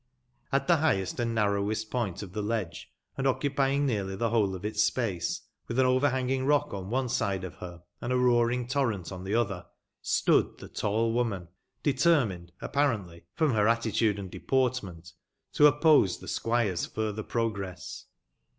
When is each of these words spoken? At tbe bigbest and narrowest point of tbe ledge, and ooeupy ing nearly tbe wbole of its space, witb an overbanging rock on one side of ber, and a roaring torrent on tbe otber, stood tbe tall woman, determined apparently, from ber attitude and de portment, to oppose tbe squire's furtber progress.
At 0.51 0.67
tbe 0.67 0.79
bigbest 0.81 1.19
and 1.19 1.35
narrowest 1.35 1.91
point 1.91 2.23
of 2.23 2.31
tbe 2.31 2.43
ledge, 2.43 2.89
and 3.19 3.27
ooeupy 3.27 3.69
ing 3.71 3.85
nearly 3.85 4.15
tbe 4.17 4.31
wbole 4.31 4.55
of 4.55 4.65
its 4.65 4.81
space, 4.81 5.41
witb 5.69 5.77
an 5.77 5.85
overbanging 5.85 6.47
rock 6.47 6.73
on 6.73 6.89
one 6.89 7.07
side 7.07 7.43
of 7.43 7.59
ber, 7.59 7.83
and 8.01 8.11
a 8.11 8.17
roaring 8.17 8.65
torrent 8.65 9.11
on 9.11 9.23
tbe 9.23 9.35
otber, 9.45 9.67
stood 10.01 10.57
tbe 10.57 10.73
tall 10.73 11.13
woman, 11.13 11.49
determined 11.83 12.51
apparently, 12.61 13.25
from 13.35 13.51
ber 13.51 13.67
attitude 13.67 14.17
and 14.17 14.31
de 14.31 14.39
portment, 14.39 15.13
to 15.53 15.67
oppose 15.67 16.17
tbe 16.19 16.29
squire's 16.29 16.87
furtber 16.87 17.21
progress. 17.27 18.05